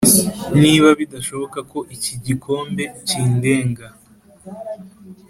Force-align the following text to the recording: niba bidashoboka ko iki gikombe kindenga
niba 0.61 0.89
bidashoboka 0.99 1.59
ko 1.71 1.79
iki 1.95 2.13
gikombe 2.25 2.83
kindenga 3.07 3.87